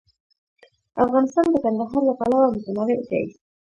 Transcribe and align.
افغانستان 1.03 1.45
د 1.49 1.55
کندهار 1.63 2.01
له 2.07 2.13
پلوه 2.19 2.47
متنوع 2.53 2.95
دی. 3.09 3.23